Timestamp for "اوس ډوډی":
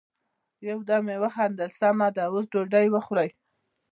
2.31-2.87